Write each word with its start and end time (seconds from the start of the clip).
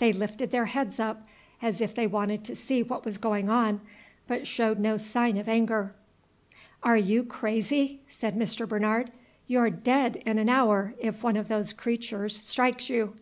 They 0.00 0.12
lifted 0.12 0.50
their 0.50 0.64
heads 0.64 0.98
up, 0.98 1.26
as 1.62 1.80
if 1.80 1.94
they 1.94 2.08
wanted 2.08 2.42
to 2.44 2.56
see 2.56 2.82
what 2.82 3.04
was 3.04 3.18
going 3.18 3.48
on, 3.48 3.80
but 4.26 4.44
showed 4.44 4.80
no 4.80 4.96
sign 4.96 5.36
of 5.36 5.48
anger. 5.48 5.94
"Are 6.82 6.96
you 6.96 7.22
crazy?" 7.22 8.00
said 8.08 8.36
Mr. 8.36 8.68
Bernard. 8.68 9.12
"You're 9.46 9.70
dead 9.70 10.16
in 10.26 10.38
an 10.40 10.48
hour, 10.48 10.94
if 10.98 11.22
one 11.22 11.36
of 11.36 11.46
those 11.46 11.72
creatures 11.72 12.34
strikes 12.44 12.90
you!" 12.90 13.14